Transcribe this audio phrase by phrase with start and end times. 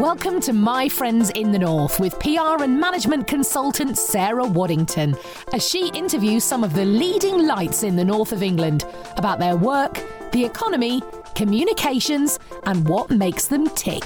[0.00, 5.14] Welcome to My Friends in the North with PR and management consultant Sarah Waddington
[5.52, 8.86] as she interviews some of the leading lights in the north of England
[9.18, 10.02] about their work,
[10.32, 11.02] the economy,
[11.34, 14.04] communications, and what makes them tick.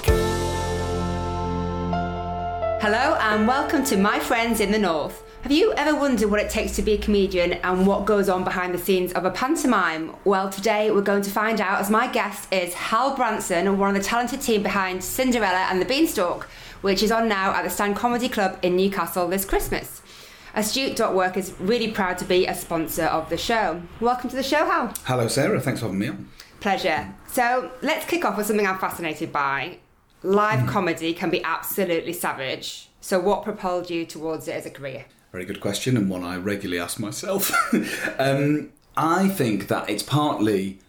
[2.81, 5.24] Hello and welcome to My Friends in the North.
[5.45, 8.43] Have you ever wondered what it takes to be a comedian and what goes on
[8.43, 10.15] behind the scenes of a pantomime?
[10.23, 14.01] Well, today we're going to find out as my guest is Hal Branson, one of
[14.01, 16.45] the talented team behind Cinderella and the Beanstalk,
[16.81, 20.01] which is on now at the Stand Comedy Club in Newcastle this Christmas.
[20.55, 23.83] Astute.work is really proud to be a sponsor of the show.
[23.99, 24.95] Welcome to the show, Hal.
[25.03, 25.61] Hello, Sarah.
[25.61, 26.27] Thanks for having me on.
[26.59, 27.13] Pleasure.
[27.27, 29.77] So let's kick off with something I'm fascinated by.
[30.23, 30.69] Live Hmm.
[30.69, 32.89] comedy can be absolutely savage.
[32.99, 35.05] So, what propelled you towards it as a career?
[35.35, 37.51] Very good question, and one I regularly ask myself.
[38.19, 40.79] um, I think that it's partly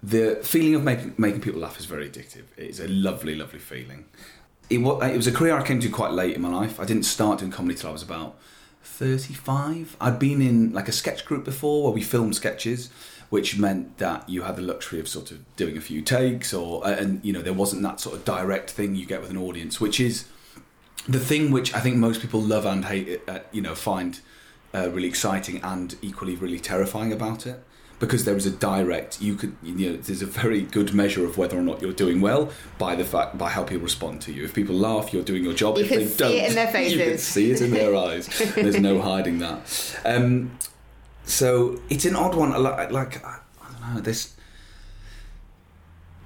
[0.00, 2.44] the feeling of making, making people laugh is very addictive.
[2.56, 4.04] It's a lovely, lovely feeling.
[4.70, 6.78] It was, it was a career I came to quite late in my life.
[6.78, 8.38] I didn't start doing comedy till I was about
[8.84, 9.96] 35.
[10.00, 12.90] I'd been in like a sketch group before where we filmed sketches,
[13.28, 16.86] which meant that you had the luxury of sort of doing a few takes, or
[16.86, 19.80] and you know there wasn't that sort of direct thing you get with an audience,
[19.80, 20.26] which is
[21.08, 24.20] the thing which I think most people love and hate, uh, you know, find
[24.74, 27.62] uh, really exciting and equally really terrifying about it.
[27.98, 31.36] Because there is a direct, you could, you know, there's a very good measure of
[31.36, 34.42] whether or not you're doing well by the fact by how people respond to you.
[34.42, 35.76] If people laugh, you're doing your job.
[35.76, 36.92] You if can they see don't, it in their faces.
[36.98, 38.26] you can see it in their eyes.
[38.54, 40.00] There's no hiding that.
[40.06, 40.52] Um,
[41.24, 42.50] so it's an odd one.
[42.62, 44.34] Like, like I don't know this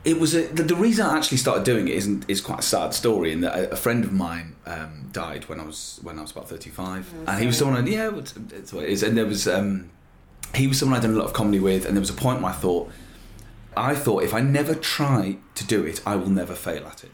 [0.04, 2.62] it was a, the, the reason I actually started doing it isn't is quite a
[2.62, 3.32] sad story.
[3.32, 6.32] In that a, a friend of mine um, died when I was when I was
[6.32, 9.02] about thirty five, and he was someone I, yeah, it's, it's what it is.
[9.02, 9.90] And there was um,
[10.54, 12.42] he was someone I'd done a lot of comedy with, and there was a point
[12.42, 12.90] where I thought
[13.76, 17.10] I thought if I never try to do it, I will never fail at it.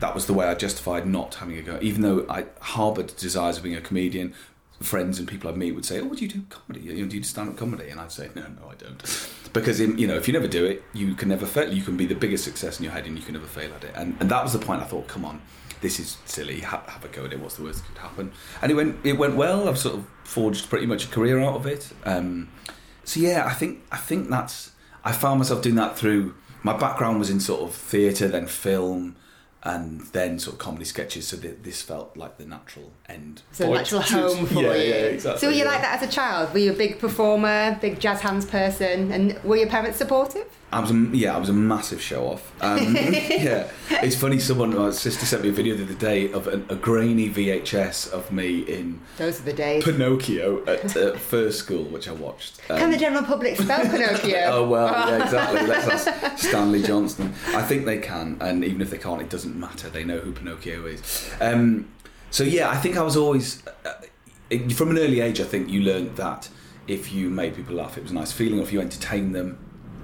[0.00, 3.56] That was the way I justified not having a go, even though I harboured desires
[3.56, 4.34] of being a comedian.
[4.82, 6.84] Friends and people I meet would say, "Oh, do you do comedy?
[6.84, 9.02] You know, do you do stand-up comedy?" And I'd say, "No, no, I don't,"
[9.52, 11.72] because in, you know, if you never do it, you can never fail.
[11.72, 13.84] You can be the biggest success in your head, and you can never fail at
[13.84, 13.92] it.
[13.96, 14.82] And, and that was the point.
[14.82, 15.40] I thought, "Come on,
[15.80, 16.60] this is silly.
[16.60, 17.40] Ha- have a go at it.
[17.40, 19.68] What's the worst that could happen?" And it went, it went well.
[19.68, 21.88] I've sort of forged pretty much a career out of it.
[22.04, 22.48] Um,
[23.04, 24.72] so yeah, I think I think that's
[25.04, 29.16] I found myself doing that through my background was in sort of theatre, then film,
[29.66, 31.26] and then sort of comedy sketches.
[31.26, 33.42] So th- this felt like the natural end.
[33.50, 34.88] It's a natural home for yeah, you.
[34.88, 35.40] Yeah, exactly.
[35.40, 35.70] So were you yeah.
[35.70, 36.52] like that as a child?
[36.52, 40.46] Were you a big performer, big jazz hands person, and were your parents supportive?
[40.72, 42.52] I was a, yeah, I was a massive show off.
[42.60, 44.40] Um, yeah, it's funny.
[44.40, 48.10] Someone, my sister sent me a video the other day of a, a grainy VHS
[48.10, 49.84] of me in Those are the days.
[49.84, 52.60] Pinocchio at uh, first school, which I watched.
[52.68, 54.44] Um, Can the general public spell Pinocchio?
[54.46, 55.66] Oh well, yeah, exactly.
[55.66, 57.32] Let's ask Stanley Johnston.
[57.48, 59.88] I think they can, and even if they can't, it doesn't matter.
[59.88, 61.30] They know who Pinocchio is.
[61.40, 61.88] Um,
[62.30, 63.92] so yeah, I think I was always uh,
[64.74, 65.40] from an early age.
[65.40, 66.48] I think you learned that
[66.88, 68.58] if you made people laugh, it was a nice feeling.
[68.58, 69.60] Or if you entertained them.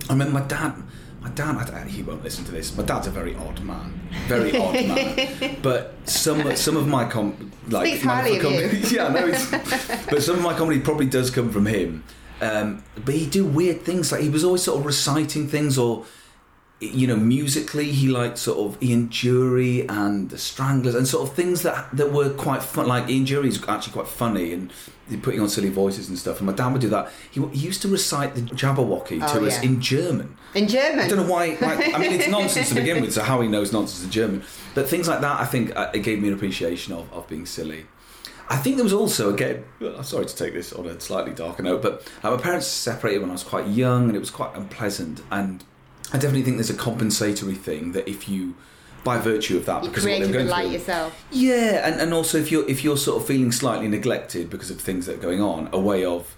[0.08, 0.74] I remember my dad.
[1.20, 2.76] My dad, I he won't listen to this.
[2.76, 5.56] My dad's a very odd man, very odd man.
[5.62, 8.86] But some some of my com like Speaks my- highly of comedy- you.
[8.96, 9.14] yeah.
[9.26, 12.02] It's, but some of my comedy probably does come from him.
[12.40, 16.04] Um, but he do weird things like he was always sort of reciting things or
[16.82, 21.34] you know musically he liked sort of Ian Dury and the Stranglers and sort of
[21.36, 24.72] things that that were quite fun like Ian Dury is actually quite funny and
[25.22, 27.82] putting on silly voices and stuff and my dad would do that he, he used
[27.82, 31.00] to recite the Jabberwocky to Oh, us in German In German.
[31.00, 31.92] I don't know why, why.
[31.94, 33.12] I mean, it's nonsense to begin with.
[33.12, 34.42] So how he knows nonsense in German,
[34.74, 37.46] but things like that, I think, uh, it gave me an appreciation of, of being
[37.46, 37.86] silly.
[38.50, 39.64] I think there was also again.
[39.80, 43.20] I'm sorry to take this on a slightly darker note, but uh, my parents separated
[43.20, 45.22] when I was quite young, and it was quite unpleasant.
[45.30, 45.64] And
[46.12, 48.54] I definitely think there's a compensatory thing that if you,
[49.04, 51.24] by virtue of that, you because of what they created the light through, yourself.
[51.30, 54.80] yeah, and, and also if you're if you're sort of feeling slightly neglected because of
[54.80, 56.36] things that are going on, a way of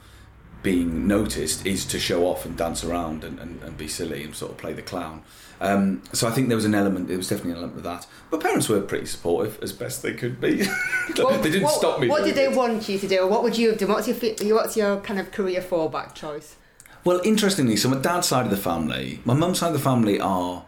[0.63, 4.35] being noticed is to show off and dance around and, and, and be silly and
[4.35, 5.23] sort of play the clown.
[5.61, 8.07] Um, so I think there was an element, there was definitely an element of that.
[8.31, 10.65] But parents were pretty supportive as best they could be.
[11.17, 12.09] What- they didn't what, stop me.
[12.09, 12.57] What did they it.
[12.57, 13.27] want you to do?
[13.27, 13.91] What would you have done?
[13.91, 16.57] What's your what's your kind of career fallback choice?
[17.05, 20.19] Well, interestingly, so my dad's side of the family, my mum's side of the family
[20.21, 20.65] are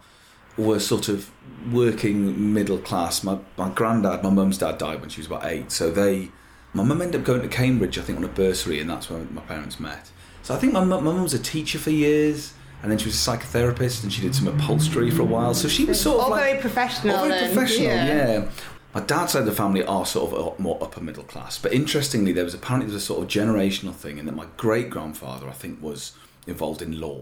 [0.58, 1.30] were sort of
[1.72, 3.22] working middle class.
[3.24, 6.30] My my granddad, my mum's dad died when she was about eight, so they
[6.74, 9.20] my mum ended up going to Cambridge, I think, on a bursary, and that's where
[9.24, 10.10] my parents met.
[10.42, 13.06] So I think my mum, my mum was a teacher for years, and then she
[13.06, 15.54] was a psychotherapist, and she did some upholstery for a while.
[15.54, 17.16] So she was sort of All like, very professional.
[17.16, 18.32] all very then, professional, yeah.
[18.32, 18.48] yeah.
[18.94, 22.32] My dad's side of the family are sort of more upper middle class, but interestingly,
[22.32, 25.48] there was apparently there was a sort of generational thing in that my great grandfather,
[25.48, 26.12] I think, was
[26.46, 27.20] involved in law,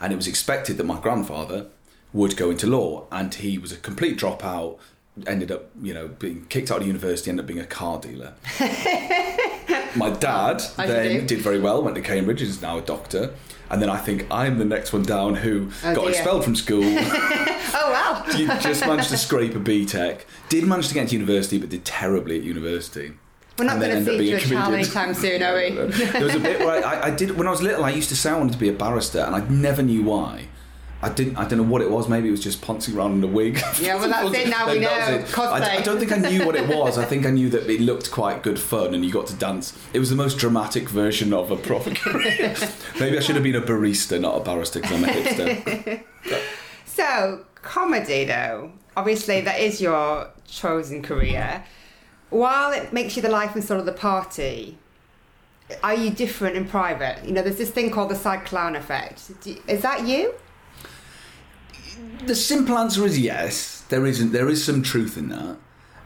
[0.00, 1.66] and it was expected that my grandfather
[2.12, 4.78] would go into law, and he was a complete dropout,
[5.26, 8.34] ended up, you know, being kicked out of university, ended up being a car dealer.
[9.96, 13.32] My dad you then did very well, went to Cambridge, is now a doctor.
[13.70, 16.10] And then I think I'm the next one down who Oh, got dear.
[16.10, 16.82] expelled from school.
[17.76, 18.24] Oh wow.
[18.38, 20.20] you just managed to scrape a BTEC.
[20.48, 23.12] Did manage to get into university, but did terribly at university.
[23.58, 25.70] We're not going to feed you a child anytime soon, are we?
[25.70, 27.84] there was a bit where I, I did when I was little.
[27.84, 30.48] I used to say I wanted to be a barrister, and I never knew why.
[31.02, 31.36] I didn't.
[31.36, 32.08] I don't know what it was.
[32.08, 33.62] Maybe it was just pouncing around in a wig.
[33.80, 34.88] Yeah, well, that's it, now we know.
[34.88, 36.96] I, I don't think I knew what it was.
[36.96, 39.78] I think I knew that it looked quite good fun, and you got to dance.
[39.92, 42.56] It was the most dramatic version of a proper career.
[42.98, 46.04] Maybe I should have been a barista, not a barrister, because I'm a hipster.
[46.86, 51.64] So, comedy, though, obviously that is your chosen career.
[52.34, 54.76] While it makes you the life and soul of the party,
[55.84, 57.24] are you different in private?
[57.24, 59.30] You know, there's this thing called the side clown effect.
[59.68, 60.34] Is that you?
[62.26, 63.82] The simple answer is yes.
[63.82, 64.32] There isn't.
[64.32, 65.58] There is some truth in that,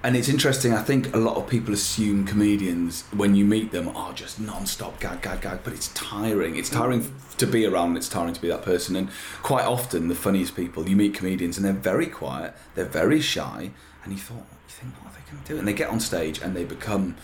[0.02, 0.74] and it's interesting.
[0.74, 5.00] I think a lot of people assume comedians when you meet them are just non-stop
[5.00, 5.60] gag, gag, gag.
[5.64, 6.56] But it's tiring.
[6.56, 7.96] It's tiring to be around.
[7.96, 8.96] It's tiring to be that person.
[8.96, 9.08] And
[9.42, 12.52] quite often, the funniest people you meet comedians, and they're very quiet.
[12.74, 13.70] They're very shy,
[14.04, 14.44] and you thought,
[15.32, 15.58] you think, what are they going to do?
[15.58, 17.16] And they get on stage and they become.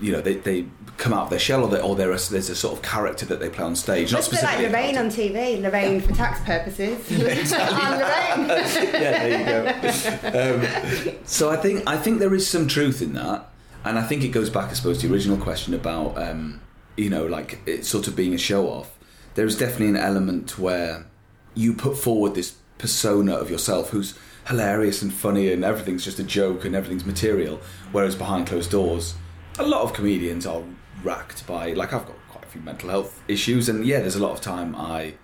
[0.00, 0.66] You know, they, they
[0.96, 3.38] come out of their shell, or, they, or a, there's a sort of character that
[3.38, 4.10] they play on stage.
[4.10, 5.62] Not a like specifically Lorraine on TV.
[5.62, 6.98] Lorraine for tax purposes.
[7.56, 8.48] I'm Lorraine.
[8.92, 11.14] yeah, there you go.
[11.14, 13.48] Um, so I think I think there is some truth in that,
[13.84, 16.60] and I think it goes back, I suppose, to the original question about um,
[16.96, 18.96] you know, like it sort of being a show off.
[19.34, 21.06] There is definitely an element where
[21.54, 26.24] you put forward this persona of yourself who's hilarious and funny, and everything's just a
[26.24, 27.60] joke and everything's material.
[27.92, 29.14] Whereas behind closed doors,
[29.58, 30.62] a lot of comedians are
[31.02, 34.22] racked by like I've got quite a few mental health issues, and yeah, there's a
[34.22, 35.14] lot of time I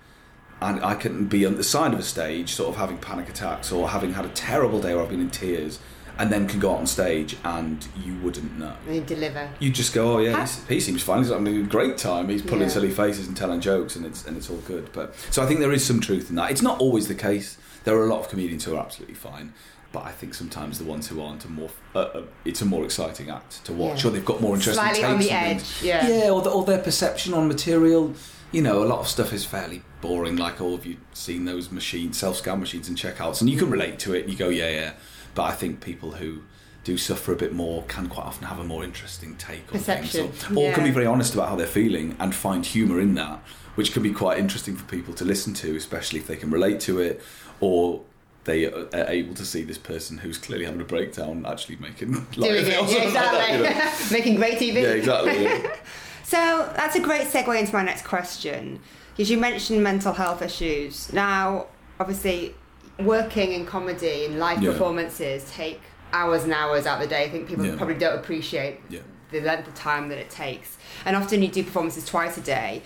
[0.63, 3.73] and I can be on the side of a stage, sort of having panic attacks
[3.73, 5.79] or having had a terrible day where I've been in tears,
[6.19, 8.75] and then can go out on stage and you wouldn't know.
[8.91, 9.49] You deliver.
[9.59, 11.19] You just go, oh yeah, he seems fine.
[11.23, 12.29] He's having a great time.
[12.29, 12.69] He's pulling Yeah.
[12.69, 14.91] silly faces and telling jokes, and it's and it's all good.
[14.93, 16.51] But so I think there is some truth in that.
[16.51, 17.57] It's not always the case.
[17.85, 19.53] There are a lot of comedians who are absolutely fine,
[19.93, 21.71] but I think sometimes the ones who aren't are more.
[21.95, 24.11] Uh, uh, it's a more exciting act to watch, Yeah.
[24.11, 25.83] or they've got more interesting Slightly takes on the edge, things.
[25.83, 26.09] yeah.
[26.09, 28.15] Yeah, or, the, or their perception on material.
[28.53, 30.37] You know, a lot of stuff is fairly boring.
[30.37, 33.71] Like all of you seen those machines, self scan machines and checkouts, and you can
[33.71, 34.23] relate to it.
[34.25, 34.93] And you go, yeah, yeah.
[35.35, 36.43] But I think people who
[36.85, 40.29] do suffer a bit more can quite often have a more interesting take on Perception,
[40.33, 43.15] things, or, or can be very honest about how they're feeling and find humour in
[43.17, 43.39] that,
[43.75, 46.81] which can be quite interesting for people to listen to, especially if they can relate
[46.81, 47.21] to it,
[47.61, 48.01] or
[48.45, 52.49] they are able to see this person who's clearly having a breakdown actually making light
[52.51, 53.65] Doing it, yeah, like that, you know.
[53.65, 54.19] exactly.
[54.19, 54.75] Making great TV.
[54.83, 55.43] Yeah, exactly.
[55.45, 55.77] yeah.
[56.25, 58.79] So that's a great segue into my next question.
[59.11, 61.13] Because you mentioned mental health issues.
[61.13, 61.67] Now,
[61.99, 62.55] obviously,
[63.01, 64.71] working in comedy and live Yeah.
[64.71, 65.81] performances take
[66.13, 67.25] hours and hours out of the day.
[67.25, 67.77] I think people Yeah.
[67.77, 69.01] probably don't appreciate Yeah.
[69.31, 70.77] the length of time that it takes.
[71.05, 72.83] And often you do performances twice a day.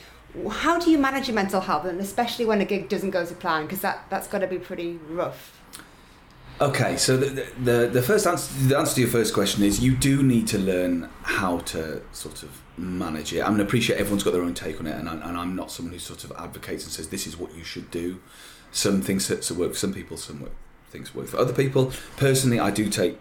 [0.51, 3.35] How do you manage your mental health, and especially when a gig doesn't go to
[3.35, 3.63] plan?
[3.63, 5.53] Because that, that's got to be pretty rough.
[6.61, 9.97] Okay, so the, the the first answer the answer to your first question is you
[9.97, 13.41] do need to learn how to sort of manage it.
[13.43, 15.57] I mean, I appreciate everyone's got their own take on it, and, I, and I'm
[15.57, 18.21] not someone who sort of advocates and says this is what you should do.
[18.71, 20.53] Some things that work for some people, some work,
[20.95, 21.93] things work for other people.
[22.17, 23.19] Personally, I do take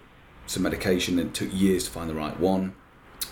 [0.47, 2.73] some medication, and it took years to find the right one.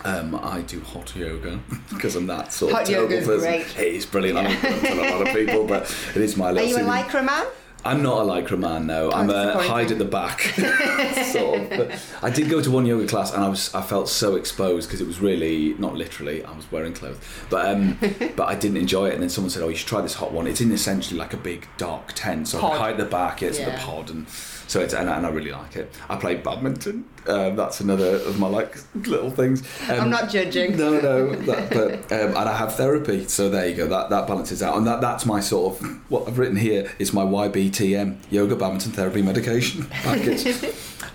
[0.04, 1.60] Um, I do hot yoga
[1.94, 3.40] because I'm that sort Hot of terrible person.
[3.40, 3.78] great.
[3.78, 4.40] It is brilliant.
[4.40, 5.84] I don't tell a lot of people, but
[6.16, 6.70] it is my Are little.
[6.70, 7.46] you a lycra man?
[7.84, 9.12] I'm not a lycra man, no.
[9.12, 10.42] I'm a hide at the back
[11.32, 11.70] sort of.
[11.72, 14.88] But I did go to one yoga class, and I was I felt so exposed
[14.88, 17.18] because it was really not literally I was wearing clothes,
[17.50, 17.98] but um,
[18.36, 19.14] but I didn't enjoy it.
[19.14, 20.46] And then someone said, "Oh, you should try this hot one.
[20.48, 23.42] It's in essentially like a big dark tent, so hide at the back.
[23.42, 23.76] It's Yeah.
[23.76, 25.92] a pod, and so it's and, I- and I really like it.
[26.10, 27.06] I play badminton.
[27.28, 28.76] Um, that's another of my like
[29.08, 29.62] little things.
[29.90, 30.76] Um, I'm not judging.
[30.76, 33.88] no, no, that, but um, and I have therapy, so there you go.
[33.88, 37.14] That that balances out, and that that's my sort of what I've written here is
[37.14, 40.66] my YBTM yoga badminton therapy medication package.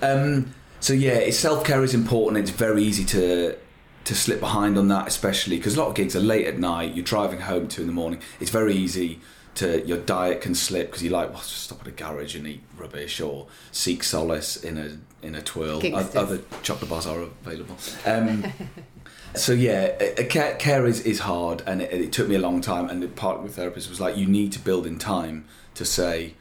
[0.02, 2.38] um, so yeah, self care is important.
[2.38, 3.56] It's very easy to
[4.04, 6.94] to slip behind on that, especially because a lot of gigs are late at night.
[6.94, 8.20] You're driving home two in the morning.
[8.38, 9.20] It's very easy
[9.56, 12.62] to your diet can slip because you're like, well, stop at a garage and eat
[12.76, 15.80] rubbish or seek solace in a in a twirl.
[15.80, 16.16] Gangsters.
[16.16, 17.76] Other chocolate bars are available.
[18.04, 18.44] Um,
[19.34, 22.88] so yeah, care, care is, is hard, and it, it took me a long time.
[22.88, 26.34] And the part with therapist was like, you need to build in time to say,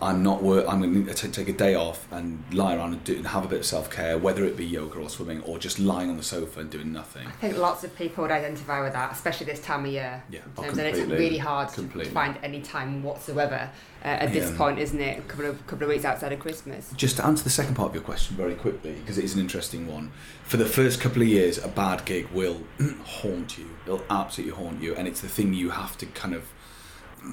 [0.00, 0.66] I'm not work.
[0.68, 3.48] I'm going to take a day off and lie around and, do, and have a
[3.48, 6.22] bit of self care, whether it be yoga or swimming or just lying on the
[6.22, 7.26] sofa and doing nothing.
[7.26, 10.22] I think lots of people would identify with that, especially this time of year.
[10.28, 12.04] Yeah, In oh, and it's really hard Completely.
[12.04, 13.70] to find any time whatsoever
[14.04, 14.56] uh, at this Yeah.
[14.58, 15.18] point, isn't it?
[15.18, 16.92] A couple of couple of weeks outside of Christmas.
[16.94, 19.40] Just to answer the second part of your question very quickly, because it is an
[19.40, 20.12] interesting one.
[20.44, 22.60] For the first couple of years, a bad gig will
[23.04, 23.70] haunt you.
[23.86, 26.44] It'll absolutely haunt you, and it's the thing you have to kind of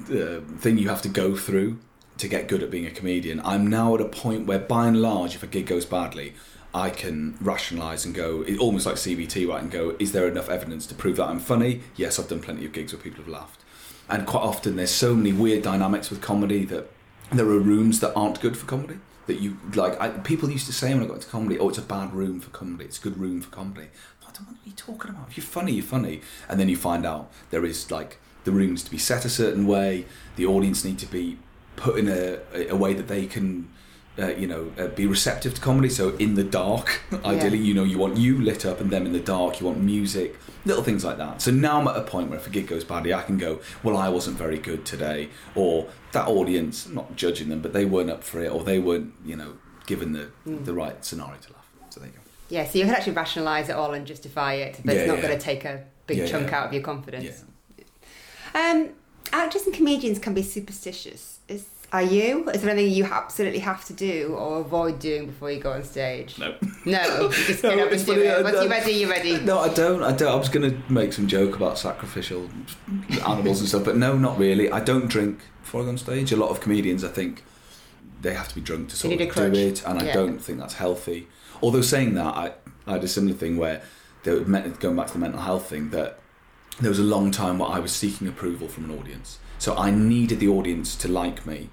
[0.08, 1.78] the thing you have to go through
[2.18, 3.40] to get good at being a comedian.
[3.44, 6.34] I'm now at a point where, by and large, if a gig goes badly,
[6.72, 9.62] I can rationalise and go, almost like CBT, right?
[9.62, 11.82] And go, is there enough evidence to prove that I'm funny?
[11.96, 13.60] Yes, I've done plenty of gigs where people have laughed.
[14.08, 16.90] And quite often, there's so many weird dynamics with comedy that
[17.32, 18.98] there are rooms that aren't good for comedy.
[19.26, 21.78] That you like, I, people used to say when I got into comedy, "Oh, it's
[21.78, 22.84] a bad room for comedy.
[22.84, 23.88] It's a good room for comedy."
[24.20, 25.28] I don't know what are you talking about.
[25.30, 28.84] If you're funny, you're funny, and then you find out there is like the rooms
[28.84, 30.04] to be set a certain way.
[30.36, 31.38] The audience need to be
[31.76, 32.38] put in a,
[32.68, 33.68] a way that they can,
[34.18, 35.88] uh, you know, uh, be receptive to comedy.
[35.88, 39.12] So in the dark, ideally, you know, you want you lit up and them in
[39.12, 39.60] the dark.
[39.60, 41.42] You want music, little things like that.
[41.42, 43.60] So now I'm at a point where if a gig goes badly, I can go,
[43.82, 47.84] well, I wasn't very good today, or that audience, I'm not judging them, but they
[47.84, 49.54] weren't up for it, or they weren't, you know,
[49.86, 51.68] given the the right scenario to laugh.
[51.90, 52.20] So there you go.
[52.50, 55.16] Yeah, so you can actually rationalise it all and justify it, but Yeah, it's not
[55.18, 55.22] yeah.
[55.26, 56.58] going to take a big Yeah, chunk yeah.
[56.60, 57.24] out of your confidence.
[57.24, 57.84] Yeah.
[58.54, 58.90] Um,
[59.32, 61.33] actors and comedians can be superstitious.
[61.94, 62.48] Are you?
[62.50, 65.84] Is there anything you absolutely have to do or avoid doing before you go on
[65.84, 66.36] stage?
[66.40, 66.56] No.
[66.84, 68.42] No, just No, get up and do it.
[68.42, 69.38] Once you're ready, you're ready.
[69.38, 70.02] No, I don't.
[70.02, 70.32] I don't.
[70.32, 72.48] I was going to make some joke about sacrificial
[73.24, 74.68] animals and stuff, but no, not really.
[74.72, 76.32] I don't drink before I go on stage.
[76.32, 77.44] A lot of comedians, I think,
[78.22, 80.14] they have to be drunk to sort of do it, and I Yeah.
[80.14, 81.28] don't think that's healthy.
[81.62, 82.54] Although saying that, I,
[82.88, 83.82] I had a similar thing where
[84.24, 86.18] they were going back to the mental health thing that
[86.80, 89.38] there was a long time where I was seeking approval from an audience.
[89.58, 91.70] So I needed the audience to like me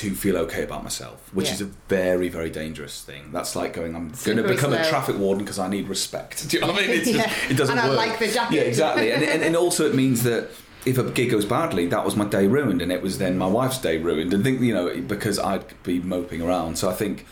[0.00, 1.54] to feel okay about myself, which Yeah.
[1.54, 3.30] is a very, very dangerous thing.
[3.32, 6.34] That's like going, I'm going to become a traffic warden because I need respect.
[6.48, 6.96] Do you know what I mean?
[6.98, 7.22] It's Yeah.
[7.26, 7.96] just, it doesn't And I work.
[8.04, 8.54] like the jacket.
[8.56, 9.10] Yeah, exactly.
[9.12, 10.48] And, and, and also it means that
[10.84, 13.48] if a gig goes badly, that was my day ruined, and it was then my
[13.48, 16.78] wife's day ruined, and think you know because I'd be moping around.
[16.78, 17.26] So I think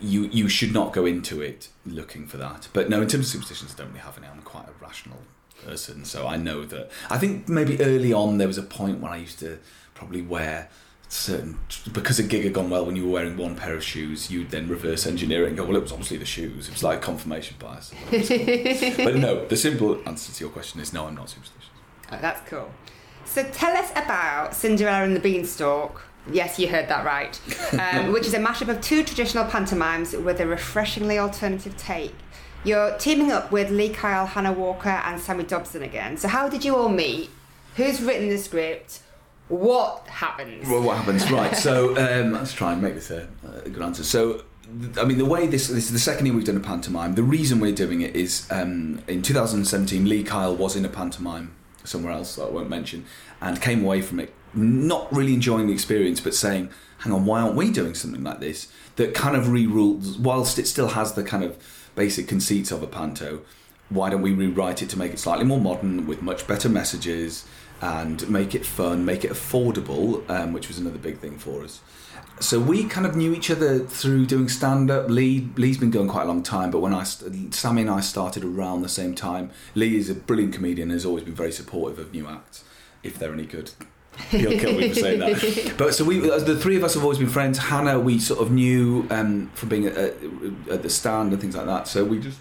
[0.00, 2.68] you you should not go into it looking for that.
[2.74, 4.26] But no, in terms of superstitions, I don't really have any.
[4.28, 5.20] I'm quite a rational
[5.64, 6.90] person, so I know that.
[7.08, 9.58] I think maybe early on there was a point when I used to
[9.94, 10.68] probably wear
[11.14, 11.58] certain
[11.92, 14.50] because a gig had gone well when you were wearing one pair of shoes you'd
[14.50, 17.00] then reverse engineer it and go well it was obviously the shoes it was like
[17.00, 21.68] confirmation bias but no the simple answer to your question is no i'm not superstitious
[22.12, 22.70] Oh, that's cool.
[23.24, 26.02] So tell us about Cinderella and the Beanstalk.
[26.30, 27.38] Yes, you heard that right.
[27.74, 32.14] Um, which is a mashup of two traditional pantomimes with a refreshingly alternative take.
[32.62, 36.16] You're teaming up with Lee Kyle, Hannah Walker, and Sammy Dobson again.
[36.16, 37.30] So how did you all meet?
[37.76, 39.00] Who's written the script?
[39.48, 40.68] What happens?
[40.68, 41.30] Well, what happens?
[41.30, 41.54] Right.
[41.54, 43.28] So um, let's try and make this a,
[43.64, 44.02] a good answer.
[44.02, 44.44] So,
[44.96, 47.14] I mean, the way this this is the second year we've done a pantomime.
[47.14, 51.54] The reason we're doing it is um, in 2017, Lee Kyle was in a pantomime
[51.84, 53.04] somewhere else that I won't mention,
[53.42, 57.42] and came away from it not really enjoying the experience, but saying, "Hang on, why
[57.42, 60.18] aren't we doing something like this that kind of rerules?
[60.18, 61.58] Whilst it still has the kind of
[61.94, 63.42] basic conceits of a panto."
[63.90, 67.44] Why don't we rewrite it to make it slightly more modern with much better messages
[67.80, 71.80] and make it fun, make it affordable, um, which was another big thing for us.
[72.40, 75.08] So we kind of knew each other through doing stand up.
[75.08, 78.44] Lee Lee's been going quite a long time, but when I Sammy and I started
[78.44, 80.90] around the same time, Lee is a brilliant comedian.
[80.90, 82.64] and Has always been very supportive of new acts
[83.02, 83.70] if they're any good.
[84.30, 85.74] He'll kill me for saying that.
[85.78, 87.58] But so we, the three of us have always been friends.
[87.58, 91.66] Hannah, we sort of knew um, from being at, at the stand and things like
[91.66, 91.88] that.
[91.88, 92.38] So we just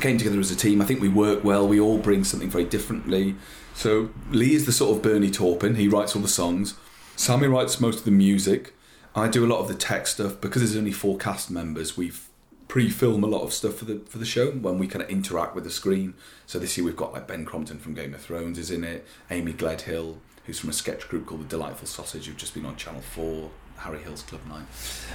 [0.00, 0.80] came together as a team.
[0.80, 1.66] I think we work well.
[1.66, 3.36] We all bring something very differently.
[3.80, 5.76] So Lee is the sort of Bernie Taupin.
[5.76, 6.74] He writes all the songs.
[7.16, 8.74] Sammy writes most of the music.
[9.14, 11.96] I do a lot of the tech stuff because there's only four cast members.
[11.96, 12.28] We've
[12.68, 15.54] pre-film a lot of stuff for the for the show when we kind of interact
[15.54, 16.12] with the screen.
[16.44, 19.06] So this year we've got like Ben Crompton from Game of Thrones is in it.
[19.30, 22.76] Amy Gledhill, who's from a sketch group called The Delightful Sausage, who've just been on
[22.76, 23.50] Channel Four.
[23.78, 24.66] Harry Hill's Club Night.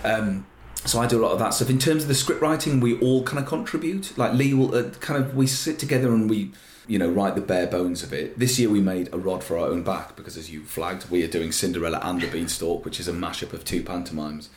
[0.03, 0.47] Um,
[0.85, 1.69] so I do a lot of that stuff.
[1.69, 4.17] In terms of the script writing, we all kind of contribute.
[4.17, 6.51] Like Lee will uh, kind of we sit together and we,
[6.87, 8.37] you know, write the bare bones of it.
[8.37, 11.23] This year we made a rod for our own back because, as you flagged, we
[11.23, 14.49] are doing Cinderella and the Beanstalk, which is a mashup of two pantomimes.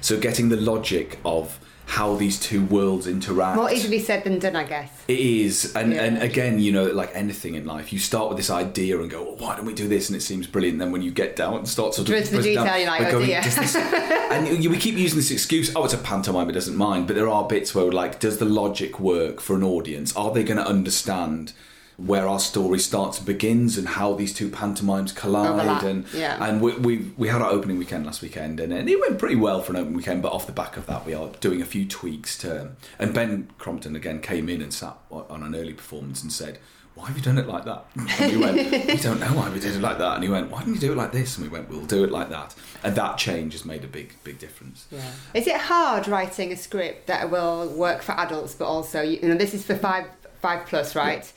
[0.00, 1.58] So getting the logic of
[1.88, 3.56] how these two worlds interact.
[3.56, 4.90] More easily said than done, I guess.
[5.08, 6.04] It is, and Yeah.
[6.04, 9.22] and again, you know, like anything in life, you start with this idea and go,
[9.22, 10.78] well, "Why don't we do this?" And it seems brilliant.
[10.78, 13.00] then when you get down and start sort of Drift the pressing down, you're like,
[13.00, 13.74] we're "Oh, going, dear." This-"
[14.30, 15.74] and we keep using this excuse.
[15.74, 17.06] Oh, it's a pantomime; it doesn't mind.
[17.06, 20.14] But there are bits where, we're like, does the logic work for an audience?
[20.14, 21.52] Are they going to understand
[21.98, 26.42] where our story starts and begins and how these two pantomimes collide Overlap, and yeah.
[26.44, 29.34] and we, we we had our opening weekend last weekend and, and it went pretty
[29.34, 31.64] well for an opening weekend but off the back of that we are doing a
[31.64, 36.22] few tweaks to and Ben Crompton again came in and sat on an early performance
[36.22, 36.60] and said
[36.94, 37.84] why have you done it like that?
[37.94, 38.56] And we went,
[38.88, 40.14] we don't know why we did it like that.
[40.14, 41.38] And he went, why didn't you do it like this?
[41.38, 42.56] And we went, we'll do it like that.
[42.82, 44.88] And that change has made a big, big difference.
[44.90, 45.08] Yeah.
[45.32, 49.36] Is it hard writing a script that will work for adults, but also you know
[49.36, 50.06] this is for five
[50.40, 51.32] five plus, right?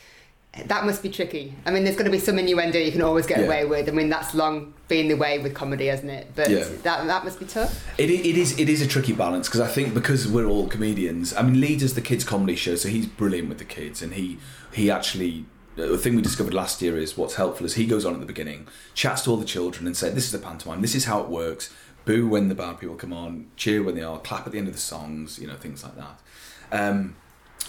[0.66, 1.54] That must be tricky.
[1.66, 3.46] I mean, there's going to be some innuendo you can always get Yeah.
[3.46, 3.88] away with.
[3.88, 6.32] I mean, that's long been the way with comedy, hasn't it?
[6.36, 6.66] But Yeah.
[6.84, 7.82] that that must be tough.
[7.98, 11.34] It, it is it is a tricky balance because I think because we're all comedians.
[11.34, 14.14] I mean, Lee does the kids comedy show, so he's brilliant with the kids, and
[14.14, 14.40] he
[14.74, 15.46] he actually.
[15.78, 18.26] The thing we discovered last year is what's helpful is he goes on at the
[18.26, 20.82] beginning, chats to all the children, and said, "This is a pantomime.
[20.82, 21.70] This is how it works.
[22.04, 24.68] Boo when the bad people come on, cheer when they are, clap at the end
[24.68, 25.40] of the songs.
[25.40, 26.20] You know, things like that."
[26.74, 27.16] Um,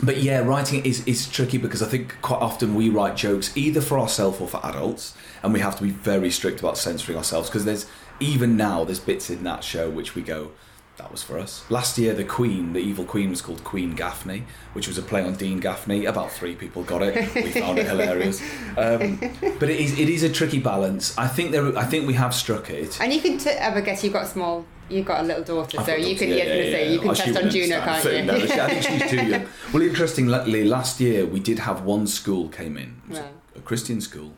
[0.03, 3.57] but yeah, writing it is, is tricky because I think quite often we write jokes
[3.57, 7.19] either for ourselves or for adults, and we have to be very strict about censoring
[7.19, 7.87] ourselves because there's
[8.21, 10.53] even now there's bits in that show which we go,
[10.99, 11.69] that was for us.
[11.71, 14.45] Last year, the Queen, the evil Queen, was called Queen Gaffney,
[14.75, 16.05] which was a play on Dean Gaffney.
[16.05, 17.35] About three people got it.
[17.35, 18.43] We found it hilarious.
[18.77, 19.19] Um,
[19.59, 21.17] but it is it is a tricky balance.
[21.19, 21.77] I think there.
[21.77, 23.01] I think we have struck it.
[23.01, 23.39] And you can.
[23.49, 24.65] ever guess you've got small.
[24.89, 26.29] You've got a little daughter, I've so you can.
[26.29, 26.93] yeah, Yeah, yeah, say, yeah.
[26.93, 28.23] you can Oh, test on Juno, can't you?
[28.25, 29.47] No, she- I think she's too young.
[29.73, 33.33] Well, interestingly, last year we did have one school came in, it was a- Right.
[33.57, 34.33] a Christian school.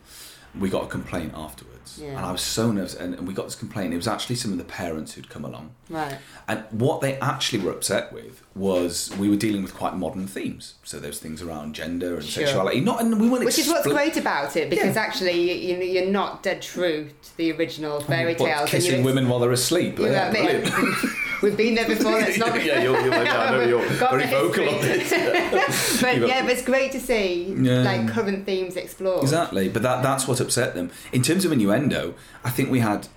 [0.59, 2.09] We got a complaint afterwards, Yeah.
[2.17, 2.95] and I was so nervous.
[2.95, 3.93] And, and we got this complaint.
[3.93, 6.17] It was actually some of the parents who'd come along, Right.
[6.47, 10.75] and what they actually were upset with was we were dealing with quite modern themes.
[10.83, 12.45] So there's things around gender and Sure.
[12.45, 12.79] sexuality.
[12.79, 13.43] Not, and we weren't.
[13.45, 15.01] Which is what's great about it, because Yeah.
[15.01, 15.33] actually
[15.67, 18.69] you, you, you're not dead true to the original fairy tales.
[18.69, 19.99] kissing you're- women while they're asleep.
[19.99, 20.61] You know Yeah, what I mean?
[20.61, 20.97] brilliant.
[21.41, 22.13] We've been there before.
[22.13, 22.55] Let's not.
[22.65, 25.11] yeah, you're, you're, yeah, I know you're very vocal on this.
[26.01, 27.81] but yeah, but it's great to see Yeah.
[27.81, 29.21] like current themes explored.
[29.21, 30.87] Exactly, but that that's what upset them.
[31.11, 33.07] In terms of innuendo, I think we had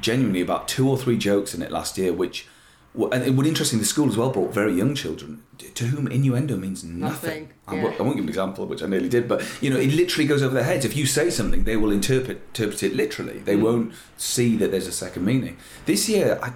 [0.00, 2.46] genuinely about two or three jokes in it last year, which
[2.94, 3.78] were- and it was interesting.
[3.78, 5.42] The school as well brought very young children
[5.74, 7.00] to whom innuendo means nothing.
[7.00, 9.78] Nothing, I, won't, I won't give an example, which I nearly did, but you know,
[9.78, 10.84] it literally goes over their heads.
[10.84, 13.38] If you say something, they will interpret interpret it literally.
[13.48, 13.62] They Mm.
[13.62, 15.56] won't see that there's a second meaning.
[15.86, 16.52] This year, I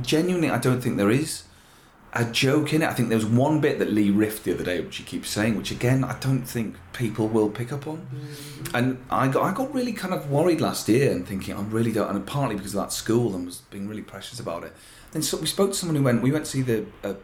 [0.00, 1.42] genuinely, I don't think there is
[2.16, 2.88] a joke in it.
[2.88, 5.28] I think there was one bit that Lee riffed the other day, which he keeps
[5.28, 8.06] saying, which again I don't think people will pick up on.
[8.74, 11.92] And I got I got really kind of worried last year and thinking I'm really
[11.92, 14.72] don't, and partly because of that school and was being really precious about it.
[15.12, 16.22] Then so we spoke to someone who went.
[16.22, 16.86] We went to see the.
[17.04, 17.14] Uh,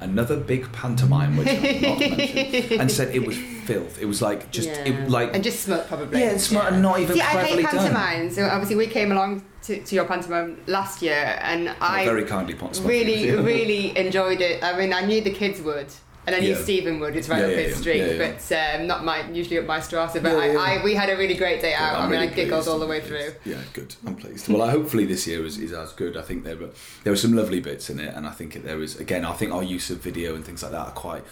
[0.00, 3.98] Another big pantomime, which I'm not mentioned, and said it was filth.
[4.00, 4.84] It was like just, Yeah.
[5.04, 6.20] it, like and just smoke probably.
[6.20, 7.92] yeah, it's not, not even See, I cleverly hate done.
[7.92, 8.34] pantomimes.
[8.34, 12.54] So obviously, we came along to, to your pantomime last year, and I very kindly
[12.56, 12.84] spotted.
[12.84, 14.62] really, really enjoyed it.
[14.62, 15.88] I mean, I knew the kids would.
[16.26, 16.62] And I knew Yeah.
[16.62, 17.14] Stephen would.
[17.14, 20.20] It's right Yeah, up his street, but um, not my usually up my strata.
[20.20, 20.54] But I.
[20.78, 21.96] I, we had a really great day out.
[21.96, 23.32] I mean, really I giggled all the way through.
[23.44, 23.94] Yeah, good.
[24.04, 24.48] I'm pleased.
[24.48, 26.16] Well, I, hopefully this year is, is as good.
[26.16, 26.70] I think there were
[27.04, 29.24] there were some lovely bits in it, and I think there is again.
[29.24, 31.22] I think our use of video and things like that are quite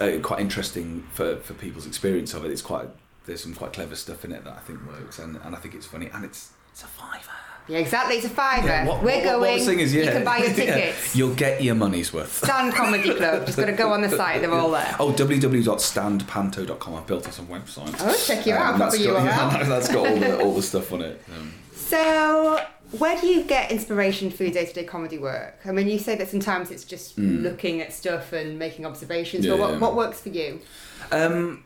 [0.00, 2.50] uh, quite interesting for, for people's experience of it.
[2.50, 2.88] It's quite
[3.24, 5.74] there's some quite clever stuff in it that I think works, and, and I think
[5.74, 7.32] it's funny, and it's it's a fiver.
[7.68, 8.16] Yeah, exactly.
[8.16, 8.66] It's a fiver.
[8.66, 9.52] Yeah, what- We're what- going.
[9.58, 11.14] What saying is, yeah, You can buy your yeah, tickets.
[11.16, 12.32] You'll get your money's worth.
[12.44, 13.44] Stand Comedy Club.
[13.46, 14.40] Just got to go on the site.
[14.40, 14.96] They're all there.
[14.98, 16.94] Oh, www.standpanto.com.
[16.94, 17.94] I've built us a website.
[18.00, 18.78] Oh, check you out.
[18.78, 21.22] that's got, yeah, that's got all the, all the stuff on it.
[21.36, 22.60] Um, So,
[22.92, 25.58] where do you get inspiration for your day-to-day comedy work?
[25.64, 29.44] I mean, you say that sometimes it's just looking at stuff and making observations.
[29.44, 29.78] Yeah, but what, yeah.
[29.78, 30.60] what works for you?
[31.12, 31.64] Um,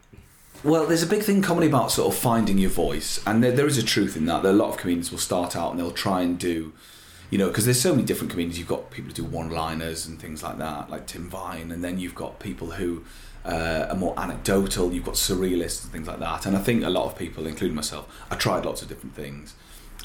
[0.65, 3.53] well, there's a big thing in comedy about sort of finding your voice, and there,
[3.53, 4.43] there is a truth in that.
[4.43, 6.73] There a lot of comedians will start out and they'll try and do,
[7.31, 8.59] you know, because there's so many different comedians.
[8.59, 11.99] You've got people who do one-liners and things like that, like Tim Vine, and then
[11.99, 13.03] you've got people who
[13.45, 14.93] uh, are more anecdotal.
[14.93, 16.47] You've got surrealists and things like that.
[16.47, 19.55] And I think a lot of people, including myself, I tried lots of different things,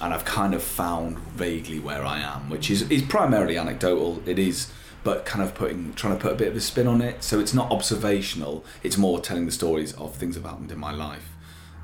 [0.01, 4.21] and I've kind of found vaguely where I am, which is is primarily anecdotal.
[4.25, 4.71] It is
[5.07, 7.23] but kind of putting trying to put a bit of a spin on it.
[7.23, 10.79] So it's not observational it's more telling the stories of things that have happened in
[10.79, 11.29] my life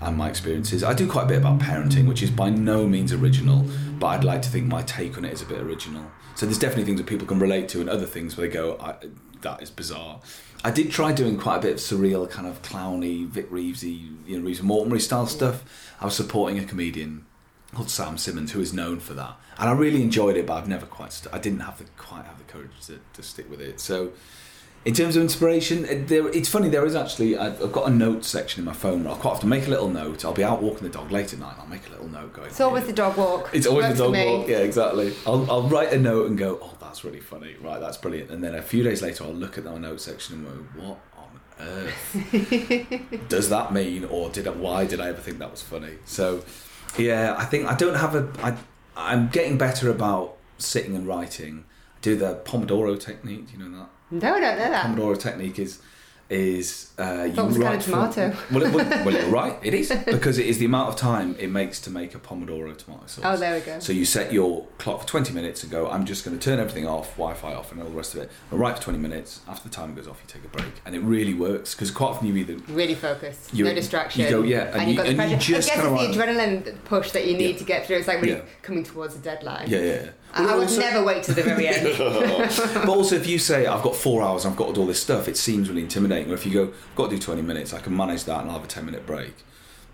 [0.02, 0.84] and my experiences.
[0.84, 3.66] I do quite a bit about parenting which is by no means original
[3.98, 6.04] but i'd like to think my take on it is a bit original.
[6.36, 8.76] So there's definitely things that people can relate to and other things where they go
[9.40, 10.20] that is bizarre.
[10.66, 14.38] I did try doing quite a bit of surreal kind of clowny vic reevesy you
[14.38, 15.64] know reeves mortimer style stuff.
[16.02, 17.26] I was supporting a comedian
[17.74, 20.46] called Sam Simmons, who is known for that, and I really enjoyed it.
[20.46, 23.24] But I've never quite, st- I didn't have the quite have the courage to, to
[23.24, 23.80] stick with it.
[23.80, 24.12] So,
[24.86, 26.70] in terms of inspiration, it- there, it's funny.
[26.70, 29.04] There is actually I've, I've got a note section in my phone.
[29.04, 30.24] Where I'll quite often make a little note.
[30.26, 31.56] I'll be out walking the dog late at night.
[31.60, 32.48] I'll make a little note going.
[32.48, 33.50] It's always the dog walk.
[33.54, 34.48] It's always Works the dog walk.
[34.50, 35.14] Yeah, exactly.
[35.26, 37.56] I'll, I'll write a note and go, oh, that's really funny.
[37.62, 38.30] Right, that's brilliant.
[38.32, 41.00] And then a few days later, I'll look at my note section and go, what
[41.18, 45.62] on earth does that mean, or did it, why did I ever think that was
[45.62, 45.94] funny?
[46.06, 46.44] So,
[46.98, 48.28] yeah, I think I don't have a.
[48.42, 48.56] I,
[48.96, 51.66] I'm getting better about sitting and writing.
[51.96, 53.48] I do the Pomodoro technique.
[53.52, 53.90] Do you know that?
[54.12, 54.86] No, I don't know that.
[54.86, 55.80] Pomodoro technique is
[56.30, 58.36] is uh, you was write for- tomato.
[58.52, 59.58] well, it, well, well, you're right.
[59.62, 62.76] It is because it is the amount of time it makes to make a Pomodoro
[62.78, 63.22] tomato sauce.
[63.24, 63.80] Oh, there we go.
[63.80, 66.60] So you set your clock for 20 minutes and go, I'm just going to turn
[66.60, 68.32] everything off, Wi-Fi off, and all the rest of it.
[68.52, 69.42] I'll write for 20 minutes.
[69.48, 72.08] After the timer goes off, you take a break, and it really works because quite
[72.10, 74.22] often you either Really focus, no distraction.
[74.24, 76.18] you go, yeah, and and, you- you've got the and you just I guess it's
[76.18, 77.58] the adrenaline push that you need Yeah.
[77.58, 77.98] to get through.
[77.98, 78.42] It's like really Yeah.
[78.62, 79.70] coming towards a deadline.
[79.70, 80.10] yeah yeah.
[80.34, 81.96] I, I would also- never wait to the very end.
[81.98, 85.02] but also, if you say I've got four hours, I've got to do all this
[85.02, 86.32] stuff, it seems really intimidating.
[86.32, 88.50] Or if you go, I've got to do 20 minutes, I can manage that, and
[88.50, 89.34] I'll have a 10 minute break.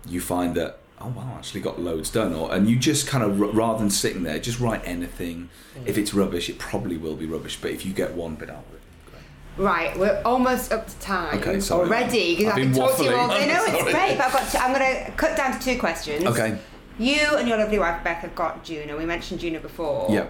[0.08, 2.34] You find that oh wow, I actually got loads done.
[2.34, 5.48] Or and you just kind of rather than sitting there, just write anything.
[5.76, 5.86] Mm.
[5.86, 7.58] If it's rubbish, it probably will be rubbish.
[7.60, 9.64] But if you get one bit out of it, great.
[9.66, 11.86] right, we're almost up to time Okay, sorry.
[11.86, 13.38] already because I've I can been talk to you all waffling.
[13.38, 13.46] day.
[13.46, 14.50] No, it's great, but I've got.
[14.50, 16.24] To, I'm going to cut down to two questions.
[16.26, 16.58] Okay.
[17.00, 18.98] You and your lovely wife Beth have got Juno.
[18.98, 20.08] We mentioned Juno before.
[20.10, 20.26] Yeah.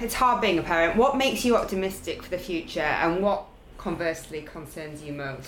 [0.00, 0.96] It's hard being a parent.
[0.96, 3.44] What makes you optimistic for the future, and what
[3.76, 5.46] conversely concerns you most?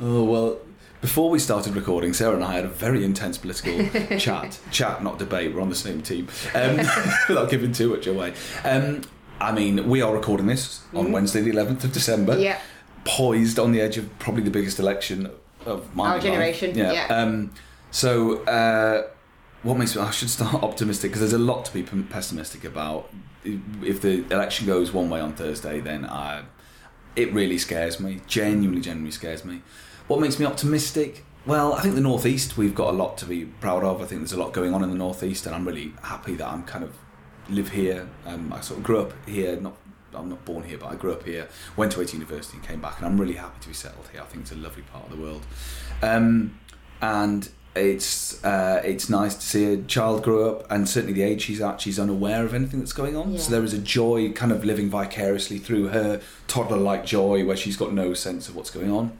[0.00, 0.58] Oh well.
[1.02, 3.86] Before we started recording, Sarah and I had a very intense political
[4.18, 4.58] chat.
[4.70, 5.54] Chat, not debate.
[5.54, 6.28] We're on the same team.
[6.54, 6.76] Um,
[7.28, 8.32] without giving too much away.
[8.64, 9.02] Um,
[9.38, 12.38] I mean, we are recording this on Wednesday, the 11th of December.
[12.38, 12.58] Yeah.
[13.04, 15.30] Poised on the edge of probably the biggest election
[15.66, 16.22] of my life.
[16.22, 17.06] generation, yeah.
[17.10, 17.50] Um,
[17.90, 19.08] so, uh,
[19.64, 20.02] what makes me?
[20.02, 23.10] I should start optimistic because there's a lot to be pessimistic about.
[23.82, 26.44] If the election goes one way on Thursday, then I,
[27.16, 28.20] it really scares me.
[28.26, 29.62] Genuinely, genuinely scares me.
[30.06, 31.24] What makes me optimistic?
[31.46, 34.00] Well, I think the northeast we've got a lot to be proud of.
[34.00, 36.46] I think there's a lot going on in the northeast, and I'm really happy that
[36.46, 36.94] I'm kind of
[37.48, 38.08] live here.
[38.26, 39.56] Um, I sort of grew up here.
[39.56, 39.76] Not
[40.14, 41.48] I'm not born here, but I grew up here.
[41.76, 44.20] Went to Waiting University and came back, and I'm really happy to be settled here.
[44.20, 45.44] I think it's a lovely part of the world,
[46.02, 46.58] um,
[47.00, 51.42] and it's uh, it's nice to see a child grow up, and certainly the age
[51.42, 53.36] she's at, she's unaware of anything that's going on.
[53.38, 57.76] So there is a joy, kind of living vicariously through her toddler-like joy, where she's
[57.76, 59.18] got no sense of what's going on.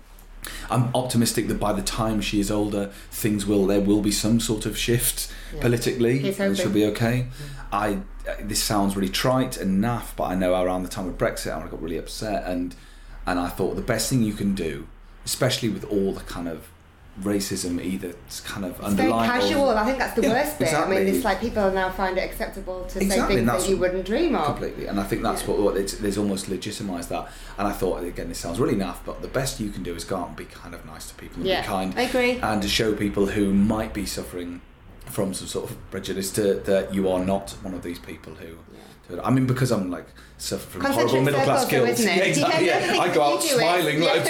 [0.71, 4.41] I'm optimistic that by the time she is older, things will there will be some
[4.41, 5.61] sort of shift Yeah.
[5.61, 7.27] politically, and she'll be okay.
[7.73, 11.19] I uh, this sounds really trite and naff, but I know around the time of
[11.19, 12.75] Brexit, I got really upset, and
[13.27, 14.87] and I thought the best thing you can do,
[15.25, 16.69] especially with all the kind of
[17.23, 19.69] racism either it's kind of It's very underlying or- casual.
[19.71, 20.75] I think that's the Yeah, worst bit.
[20.75, 24.05] I mean, it's like people now find it acceptable to say things that you wouldn't
[24.05, 24.47] dream of.
[24.47, 25.49] completely and i think that's Yeah.
[25.51, 28.97] what, what it's, there's almost legitimised that and i thought again this sounds really naff
[29.07, 31.15] but the best you can do is go out and be kind of nice to
[31.15, 32.33] people and Yeah, be kind I agree.
[32.43, 34.61] and to show people who might be suffering
[35.07, 38.57] from some sort of prejudice to, that you are not one of these people who
[39.23, 40.07] I mean, because I'm like
[40.39, 41.89] suffering from horrible middle class guilt.
[41.89, 42.17] isn't it?
[42.17, 42.67] Yeah, exactly.
[42.67, 44.27] Yeah, I go out smiling, like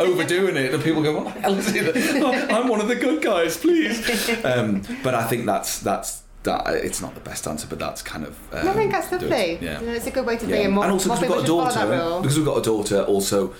[0.00, 2.22] overdoing it, and people go, "What the hell is it?
[2.52, 4.00] I'm one of the good guys, please."
[4.44, 6.66] Um, but I think that's that's that.
[6.74, 8.38] It's not the best answer, but that's kind of.
[8.52, 9.22] Um, I think that's do it.
[9.22, 9.58] lovely.
[9.60, 9.80] Yeah.
[9.80, 10.58] You know, it's a good way to be, Yeah.
[10.64, 12.58] and more, and also because we've got a should follow that daughter, because we've got
[12.58, 13.54] a daughter, also,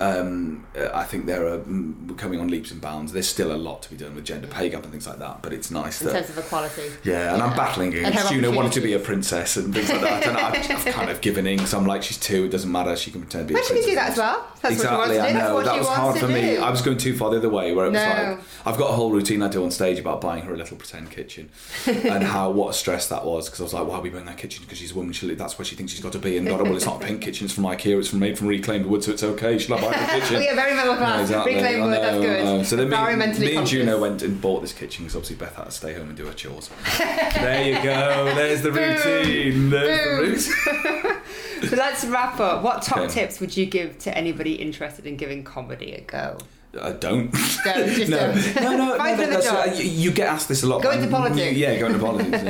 [0.00, 3.12] um, uh, I think there are mm, we're coming on leaps and bounds.
[3.12, 5.42] There's still a lot to be done with gender pay gap and things like that,
[5.42, 6.12] but it's nice in that.
[6.14, 6.90] terms of equality.
[7.04, 10.00] Yeah, and I'm battling And you know wanting to be a princess and things like
[10.00, 10.26] that.
[10.26, 12.96] And I've, I've kind of given in because I'm like, she's two, it doesn't matter,
[12.96, 14.46] she can pretend to be a she can do that as well.
[14.62, 15.38] That's exactly, what she wants to do.
[15.38, 15.62] I know.
[15.62, 16.56] that was hard for me.
[16.56, 18.08] I was going too far the other way, where it was No.
[18.08, 20.76] like, I've got a whole routine I do on stage about buying her a little
[20.76, 21.50] pretend kitchen
[21.86, 24.26] and how what a stress that was because I was like, why are we buying
[24.26, 24.64] that kitchen?
[24.64, 26.36] Because she's a woman, she, that's where she thinks she's got to be.
[26.36, 28.48] And not, well, it's not a pink kitchen, it's from IKEA, it's from made from
[28.48, 29.58] reclaimed wood, so it's okay.
[29.58, 30.36] She'll buy the kitchen.
[30.36, 31.30] Oh, yeah, very middle class.
[31.30, 31.80] Yeah, exactly.
[31.80, 32.66] Wood, that's good.
[32.66, 33.66] So then me, me and.
[33.66, 36.26] Juno went and bought this kitchen because obviously Beth had to stay home and do
[36.26, 36.70] her chores.
[36.98, 38.32] there you go.
[38.34, 38.96] There's the Boom.
[38.96, 39.70] routine.
[39.70, 41.16] There's the routine.
[41.70, 42.62] So let's wrap up.
[42.62, 43.12] What top Okay.
[43.22, 46.36] tips would you give to anybody interested in giving comedy a go?
[46.80, 47.32] I don't.
[47.64, 48.18] Don't, just no.
[48.34, 48.56] don't.
[48.56, 49.68] no, no, no, that's- job.
[49.68, 50.82] uh, you, you get asked this a lot.
[50.82, 51.56] Go by- into politics.
[51.56, 52.42] Yeah, go into politics.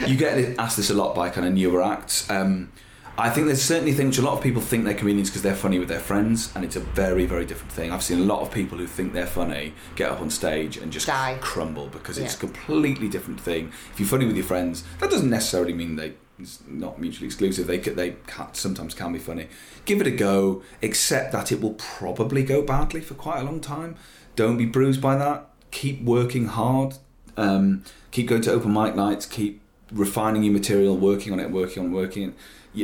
[0.00, 0.06] Yeah.
[0.06, 2.28] You get asked this a lot by kind of newer acts.
[2.30, 2.72] Um,
[3.16, 4.18] I think there's certainly things.
[4.18, 6.74] A lot of people think they're comedians because they're funny with their friends, and it's
[6.74, 7.92] a very, very different thing.
[7.92, 10.90] I've seen a lot of people who think they're funny get up on stage and
[10.92, 11.38] just Die.
[11.40, 12.38] crumble because it's Yeah.
[12.38, 13.70] a completely different thing.
[13.92, 16.14] If you're funny with your friends, that doesn't necessarily mean they.
[16.40, 17.68] It's not mutually exclusive.
[17.68, 19.46] They they can, sometimes can be funny.
[19.84, 20.62] Give it a go.
[20.82, 23.94] Accept that it will probably go badly for quite a long time.
[24.34, 25.48] Don't be bruised by that.
[25.70, 26.96] Keep working hard.
[27.36, 29.26] Um, keep going to open mic nights.
[29.26, 29.60] Keep
[29.94, 32.22] refining your material, working on it, working on it, working.
[32.24, 32.34] it.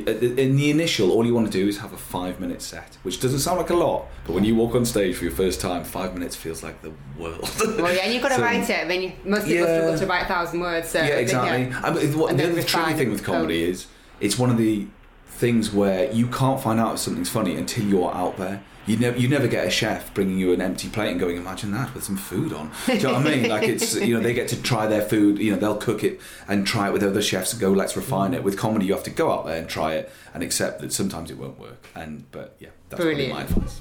[0.09, 2.63] Uh, the- In the initial, all you want to do is have a five minute
[2.63, 5.33] set, which doesn't sound like a lot, but when you walk on stage for your
[5.33, 7.41] first time, five minutes feels like the world.
[7.61, 8.85] Well, yeah, and you've got to So- write it.
[8.85, 9.79] I mean, most people Yeah.
[9.81, 10.89] struggle to write a thousand words.
[10.91, 11.63] So yeah, exactly.
[11.65, 11.81] yeah.
[11.83, 13.69] I mean, what, And the other tricky thing with with comedy code.
[13.71, 13.87] is
[14.21, 14.87] it's one of the
[15.27, 18.63] things where you can't find out if something's funny until you're out there.
[18.91, 21.71] You never, you never get a chef bringing you an empty plate and going, imagine
[21.71, 22.73] that with some food on.
[22.87, 23.49] Do you know what I mean?
[23.49, 25.39] Like it's, you know, they get to try their food.
[25.39, 28.35] You know, they'll cook it and try it with other chefs and go, let's refine
[28.35, 28.43] it.
[28.43, 31.31] With comedy, you have to go out there and try it and accept that sometimes
[31.31, 31.87] it won't work.
[31.95, 33.33] And but yeah, that's Brilliant.
[33.33, 33.81] probably my advice.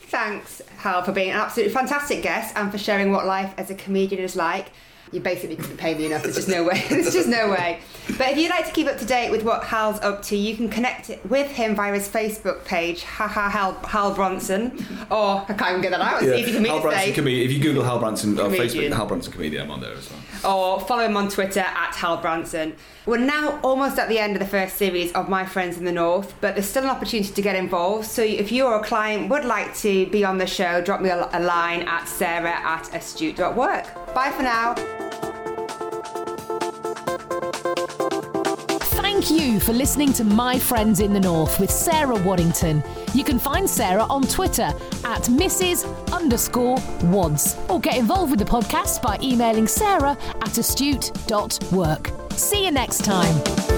[0.00, 3.76] Thanks, Hal, for being an absolutely fantastic guest and for sharing what life as a
[3.76, 4.72] comedian is like.
[5.12, 6.22] You basically couldn't pay me enough.
[6.22, 6.84] There's just no way.
[6.88, 7.80] There's just no way.
[8.18, 10.54] But if you'd like to keep up to date with what Hal's up to, you
[10.56, 15.70] can connect with him via his Facebook page, haha Hal, Hal Bronson, or I can't
[15.70, 16.22] even get that out.
[16.22, 17.12] It's easy for me Hal to Branson say.
[17.12, 17.46] comedian.
[17.50, 18.92] If you Google Hal Branson on uh, Comedian.
[18.92, 20.10] Facebook, Hal Branson comedian, I'm on there as
[20.42, 20.52] well.
[20.52, 22.74] or follow him on Twitter at Hal Branson.
[23.06, 25.92] We're now almost at the end of the first series of My Friends in the
[25.92, 28.06] North, but there's still an opportunity to get involved.
[28.06, 31.08] So if you or a client would like to be on the show, drop me
[31.08, 33.86] a, a line at sarah at astute.work.
[34.18, 34.74] Bye for now.
[39.00, 42.82] Thank you for listening to My Friends in the North with Sarah Waddington.
[43.14, 44.72] You can find Sarah on Twitter
[45.04, 45.86] at Mrs.
[46.12, 52.10] underscore Wads or get involved with the podcast by emailing sarah at astute.work.
[52.32, 53.77] See you next time.